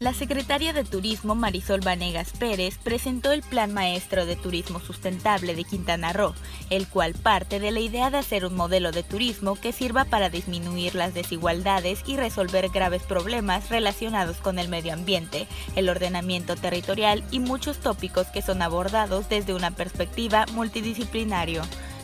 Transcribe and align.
La 0.00 0.14
secretaria 0.14 0.72
de 0.72 0.84
Turismo 0.84 1.34
Marisol 1.34 1.80
Vanegas 1.80 2.30
Pérez 2.30 2.78
presentó 2.78 3.32
el 3.32 3.42
Plan 3.42 3.74
Maestro 3.74 4.26
de 4.26 4.36
Turismo 4.36 4.78
Sustentable 4.78 5.56
de 5.56 5.64
Quintana 5.64 6.12
Roo, 6.12 6.36
el 6.70 6.86
cual 6.86 7.14
parte 7.14 7.58
de 7.58 7.72
la 7.72 7.80
idea 7.80 8.08
de 8.08 8.18
hacer 8.18 8.44
un 8.46 8.54
modelo 8.54 8.92
de 8.92 9.02
turismo 9.02 9.56
que 9.56 9.72
sirva 9.72 10.04
para 10.04 10.30
disminuir 10.30 10.94
las 10.94 11.14
desigualdades 11.14 12.04
y 12.06 12.16
resolver 12.16 12.68
graves 12.68 13.02
problemas 13.02 13.70
relacionados 13.70 14.36
con 14.36 14.60
el 14.60 14.68
medio 14.68 14.92
ambiente, 14.92 15.48
el 15.74 15.88
ordenamiento 15.88 16.54
territorial 16.54 17.24
y 17.32 17.40
muchos 17.40 17.78
tópicos 17.78 18.28
que 18.28 18.40
son 18.40 18.62
abordados 18.62 19.28
desde 19.28 19.52
una 19.52 19.72
perspectiva 19.72 20.46
multidisciplinario. 20.52 21.62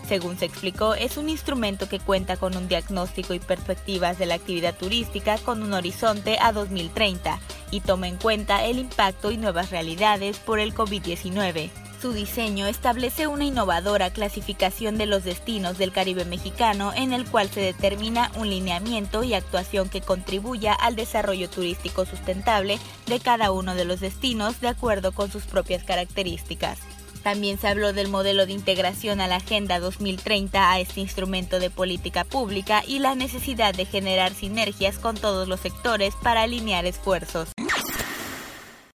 Según 0.08 0.36
se 0.36 0.46
explicó, 0.46 0.94
es 0.94 1.16
un 1.16 1.28
instrumento 1.28 1.88
que 1.88 2.00
cuenta 2.00 2.36
con 2.36 2.56
un 2.56 2.66
diagnóstico 2.66 3.34
y 3.34 3.38
perspectivas 3.38 4.18
de 4.18 4.26
la 4.26 4.34
actividad 4.34 4.74
turística 4.74 5.38
con 5.38 5.62
un 5.62 5.72
horizonte 5.72 6.38
a 6.40 6.50
2030 6.50 7.38
y 7.74 7.80
toma 7.80 8.06
en 8.06 8.16
cuenta 8.16 8.64
el 8.64 8.78
impacto 8.78 9.32
y 9.32 9.36
nuevas 9.36 9.70
realidades 9.70 10.38
por 10.38 10.60
el 10.60 10.72
COVID-19. 10.74 11.70
Su 12.00 12.12
diseño 12.12 12.66
establece 12.66 13.26
una 13.26 13.44
innovadora 13.44 14.10
clasificación 14.10 14.96
de 14.96 15.06
los 15.06 15.24
destinos 15.24 15.76
del 15.76 15.90
Caribe 15.90 16.24
mexicano 16.24 16.92
en 16.94 17.12
el 17.12 17.24
cual 17.24 17.48
se 17.48 17.60
determina 17.60 18.30
un 18.36 18.48
lineamiento 18.48 19.24
y 19.24 19.34
actuación 19.34 19.88
que 19.88 20.02
contribuya 20.02 20.72
al 20.72 20.94
desarrollo 20.94 21.50
turístico 21.50 22.04
sustentable 22.04 22.78
de 23.06 23.18
cada 23.18 23.50
uno 23.50 23.74
de 23.74 23.86
los 23.86 23.98
destinos 23.98 24.60
de 24.60 24.68
acuerdo 24.68 25.10
con 25.12 25.32
sus 25.32 25.44
propias 25.44 25.82
características. 25.82 26.78
También 27.24 27.58
se 27.58 27.68
habló 27.68 27.94
del 27.94 28.08
modelo 28.08 28.44
de 28.44 28.52
integración 28.52 29.22
a 29.22 29.26
la 29.26 29.36
Agenda 29.36 29.80
2030 29.80 30.70
a 30.70 30.78
este 30.78 31.00
instrumento 31.00 31.58
de 31.58 31.70
política 31.70 32.22
pública 32.22 32.82
y 32.86 32.98
la 32.98 33.14
necesidad 33.14 33.74
de 33.74 33.86
generar 33.86 34.34
sinergias 34.34 34.98
con 34.98 35.16
todos 35.16 35.48
los 35.48 35.60
sectores 35.60 36.14
para 36.22 36.42
alinear 36.42 36.84
esfuerzos. 36.84 37.48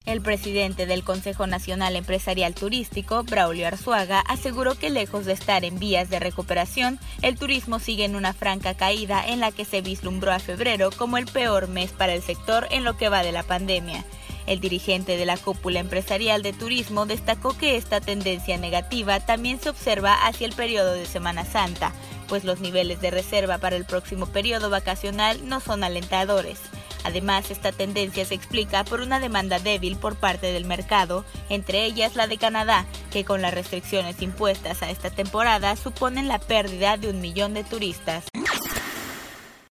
El 0.05 0.21
presidente 0.21 0.85
del 0.85 1.05
Consejo 1.05 1.47
Nacional 1.47 1.95
Empresarial 1.95 2.53
Turístico, 2.53 3.23
Braulio 3.23 3.65
Arzuaga, 3.65 4.19
aseguró 4.19 4.75
que 4.75 4.89
lejos 4.89 5.25
de 5.25 5.31
estar 5.33 5.63
en 5.63 5.79
vías 5.79 6.09
de 6.09 6.19
recuperación, 6.19 6.99
el 7.21 7.37
turismo 7.37 7.79
sigue 7.79 8.03
en 8.03 8.17
una 8.17 8.33
franca 8.33 8.73
caída 8.73 9.25
en 9.25 9.39
la 9.39 9.53
que 9.53 9.63
se 9.63 9.81
vislumbró 9.81 10.33
a 10.33 10.39
febrero 10.39 10.89
como 10.97 11.17
el 11.17 11.27
peor 11.27 11.69
mes 11.69 11.91
para 11.91 12.13
el 12.13 12.21
sector 12.21 12.67
en 12.71 12.83
lo 12.83 12.97
que 12.97 13.07
va 13.07 13.23
de 13.23 13.31
la 13.31 13.43
pandemia. 13.43 14.03
El 14.47 14.61
dirigente 14.61 15.17
de 15.17 15.25
la 15.25 15.37
cúpula 15.37 15.79
empresarial 15.79 16.41
de 16.41 16.53
turismo 16.53 17.05
destacó 17.05 17.55
que 17.57 17.75
esta 17.75 17.99
tendencia 17.99 18.57
negativa 18.57 19.19
también 19.19 19.59
se 19.59 19.69
observa 19.69 20.25
hacia 20.25 20.47
el 20.47 20.53
periodo 20.53 20.93
de 20.93 21.05
Semana 21.05 21.45
Santa, 21.45 21.91
pues 22.29 22.45
los 22.45 22.61
niveles 22.61 23.01
de 23.01 23.11
reserva 23.11 23.57
para 23.57 23.75
el 23.75 23.85
próximo 23.85 24.25
periodo 24.25 24.69
vacacional 24.69 25.47
no 25.47 25.59
son 25.59 25.83
alentadores. 25.83 26.59
Además, 27.03 27.51
esta 27.51 27.71
tendencia 27.71 28.25
se 28.25 28.35
explica 28.35 28.83
por 28.83 29.01
una 29.01 29.19
demanda 29.19 29.59
débil 29.59 29.97
por 29.97 30.15
parte 30.15 30.51
del 30.51 30.65
mercado, 30.65 31.25
entre 31.49 31.85
ellas 31.85 32.15
la 32.15 32.27
de 32.27 32.37
Canadá, 32.37 32.85
que 33.11 33.23
con 33.23 33.41
las 33.41 33.53
restricciones 33.53 34.21
impuestas 34.21 34.81
a 34.81 34.89
esta 34.89 35.09
temporada 35.09 35.75
suponen 35.75 36.27
la 36.27 36.39
pérdida 36.39 36.97
de 36.97 37.09
un 37.09 37.21
millón 37.21 37.53
de 37.53 37.63
turistas. 37.63 38.25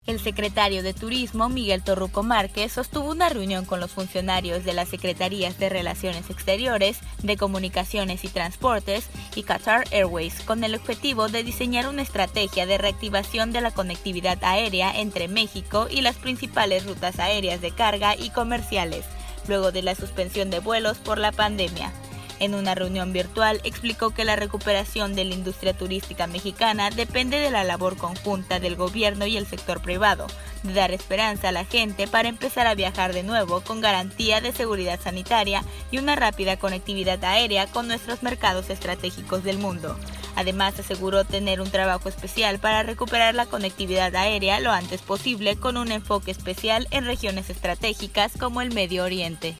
El 0.06 0.20
secretario 0.20 0.82
de 0.82 0.92
Turismo, 0.92 1.48
Miguel 1.48 1.82
Torruco 1.82 2.22
Márquez, 2.22 2.72
sostuvo 2.72 3.10
una 3.10 3.30
reunión 3.30 3.64
con 3.64 3.80
los 3.80 3.90
funcionarios 3.90 4.62
de 4.62 4.74
las 4.74 4.90
Secretarías 4.90 5.58
de 5.58 5.70
Relaciones 5.70 6.28
Exteriores, 6.28 6.98
de 7.22 7.38
Comunicaciones 7.38 8.22
y 8.22 8.28
Transportes 8.28 9.08
y 9.34 9.44
Qatar 9.44 9.84
Airways 9.92 10.42
con 10.42 10.62
el 10.62 10.74
objetivo 10.74 11.28
de 11.28 11.42
diseñar 11.42 11.88
una 11.88 12.02
estrategia 12.02 12.66
de 12.66 12.76
reactivación 12.76 13.50
de 13.50 13.62
la 13.62 13.70
conectividad 13.70 14.36
aérea 14.44 14.92
entre 15.00 15.26
México 15.26 15.86
y 15.90 16.02
las 16.02 16.16
principales 16.16 16.84
rutas 16.84 17.18
aéreas 17.18 17.62
de 17.62 17.70
carga 17.70 18.14
y 18.14 18.28
comerciales, 18.28 19.06
luego 19.48 19.72
de 19.72 19.80
la 19.80 19.94
suspensión 19.94 20.50
de 20.50 20.60
vuelos 20.60 20.98
por 20.98 21.16
la 21.16 21.32
pandemia. 21.32 21.94
En 22.40 22.54
una 22.54 22.74
reunión 22.74 23.12
virtual 23.12 23.60
explicó 23.64 24.10
que 24.10 24.24
la 24.24 24.36
recuperación 24.36 25.14
de 25.14 25.24
la 25.24 25.34
industria 25.34 25.76
turística 25.76 26.26
mexicana 26.26 26.90
depende 26.90 27.38
de 27.38 27.50
la 27.50 27.64
labor 27.64 27.96
conjunta 27.96 28.58
del 28.58 28.76
gobierno 28.76 29.26
y 29.26 29.36
el 29.36 29.46
sector 29.46 29.80
privado, 29.80 30.26
de 30.62 30.74
dar 30.74 30.90
esperanza 30.90 31.50
a 31.50 31.52
la 31.52 31.64
gente 31.64 32.08
para 32.08 32.28
empezar 32.28 32.66
a 32.66 32.74
viajar 32.74 33.12
de 33.12 33.22
nuevo 33.22 33.60
con 33.60 33.80
garantía 33.80 34.40
de 34.40 34.52
seguridad 34.52 35.00
sanitaria 35.00 35.62
y 35.90 35.98
una 35.98 36.16
rápida 36.16 36.56
conectividad 36.56 37.22
aérea 37.24 37.66
con 37.66 37.86
nuestros 37.86 38.22
mercados 38.22 38.68
estratégicos 38.70 39.44
del 39.44 39.58
mundo. 39.58 39.96
Además, 40.36 40.78
aseguró 40.80 41.24
tener 41.24 41.60
un 41.60 41.70
trabajo 41.70 42.08
especial 42.08 42.58
para 42.58 42.82
recuperar 42.82 43.34
la 43.36 43.46
conectividad 43.46 44.14
aérea 44.16 44.58
lo 44.58 44.72
antes 44.72 45.00
posible 45.02 45.56
con 45.56 45.76
un 45.76 45.92
enfoque 45.92 46.32
especial 46.32 46.88
en 46.90 47.04
regiones 47.04 47.50
estratégicas 47.50 48.32
como 48.38 48.60
el 48.60 48.74
Medio 48.74 49.04
Oriente. 49.04 49.56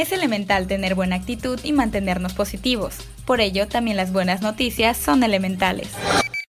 Es 0.00 0.12
elemental 0.12 0.66
tener 0.66 0.94
buena 0.94 1.16
actitud 1.16 1.60
y 1.62 1.74
mantenernos 1.74 2.32
positivos. 2.32 2.96
Por 3.26 3.42
ello, 3.42 3.68
también 3.68 3.98
las 3.98 4.14
buenas 4.14 4.40
noticias 4.40 4.96
son 4.96 5.22
elementales. 5.22 5.88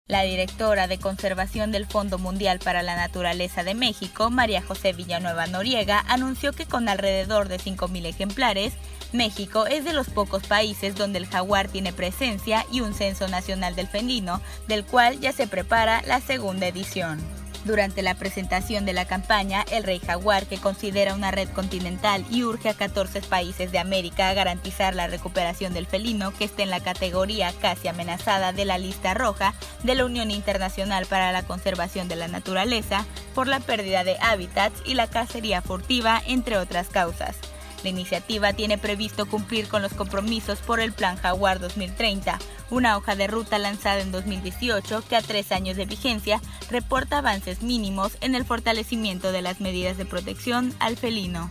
La 0.06 0.22
directora 0.24 0.86
de 0.86 0.98
conservación 0.98 1.72
del 1.72 1.86
Fondo 1.86 2.18
Mundial 2.18 2.58
para 2.58 2.82
la 2.82 2.94
Naturaleza 2.94 3.64
de 3.64 3.72
México, 3.72 4.28
María 4.28 4.60
José 4.60 4.92
Villanueva 4.92 5.46
Noriega, 5.46 6.04
anunció 6.08 6.52
que 6.52 6.66
con 6.66 6.90
alrededor 6.90 7.48
de 7.48 7.56
5.000 7.56 8.04
ejemplares, 8.04 8.74
México 9.14 9.66
es 9.66 9.82
de 9.86 9.94
los 9.94 10.10
pocos 10.10 10.46
países 10.46 10.94
donde 10.94 11.18
el 11.18 11.26
jaguar 11.26 11.68
tiene 11.68 11.94
presencia 11.94 12.66
y 12.70 12.82
un 12.82 12.92
censo 12.92 13.28
nacional 13.28 13.74
del 13.74 13.88
felino, 13.88 14.42
del 14.66 14.84
cual 14.84 15.20
ya 15.20 15.32
se 15.32 15.46
prepara 15.46 16.02
la 16.02 16.20
segunda 16.20 16.66
edición. 16.66 17.18
Durante 17.64 18.02
la 18.02 18.14
presentación 18.14 18.86
de 18.86 18.92
la 18.92 19.04
campaña, 19.04 19.64
el 19.70 19.84
Rey 19.84 19.98
Jaguar, 19.98 20.46
que 20.46 20.58
considera 20.58 21.14
una 21.14 21.30
red 21.30 21.48
continental 21.48 22.24
y 22.30 22.44
urge 22.44 22.68
a 22.68 22.74
14 22.74 23.20
países 23.22 23.72
de 23.72 23.78
América 23.78 24.28
a 24.28 24.34
garantizar 24.34 24.94
la 24.94 25.06
recuperación 25.06 25.74
del 25.74 25.86
felino 25.86 26.32
que 26.32 26.44
esté 26.44 26.62
en 26.62 26.70
la 26.70 26.80
categoría 26.80 27.52
casi 27.60 27.88
amenazada 27.88 28.52
de 28.52 28.64
la 28.64 28.78
lista 28.78 29.12
roja 29.14 29.54
de 29.82 29.94
la 29.94 30.04
Unión 30.04 30.30
Internacional 30.30 31.06
para 31.06 31.32
la 31.32 31.42
Conservación 31.42 32.08
de 32.08 32.16
la 32.16 32.28
Naturaleza 32.28 33.04
por 33.34 33.48
la 33.48 33.60
pérdida 33.60 34.04
de 34.04 34.16
hábitats 34.20 34.80
y 34.86 34.94
la 34.94 35.08
cacería 35.08 35.60
furtiva, 35.60 36.22
entre 36.26 36.58
otras 36.58 36.88
causas. 36.88 37.36
La 37.82 37.90
iniciativa 37.90 38.52
tiene 38.52 38.78
previsto 38.78 39.26
cumplir 39.26 39.68
con 39.68 39.82
los 39.82 39.94
compromisos 39.94 40.58
por 40.58 40.80
el 40.80 40.92
Plan 40.92 41.16
Jaguar 41.16 41.60
2030, 41.60 42.38
una 42.70 42.96
hoja 42.96 43.16
de 43.16 43.26
ruta 43.26 43.58
lanzada 43.58 44.00
en 44.00 44.12
2018 44.12 45.02
que 45.08 45.16
a 45.16 45.22
tres 45.22 45.52
años 45.52 45.76
de 45.76 45.86
vigencia 45.86 46.40
reporta 46.70 47.18
avances 47.18 47.62
mínimos 47.62 48.16
en 48.20 48.34
el 48.34 48.44
fortalecimiento 48.44 49.32
de 49.32 49.42
las 49.42 49.60
medidas 49.60 49.96
de 49.96 50.06
protección 50.06 50.74
al 50.78 50.96
felino. 50.96 51.50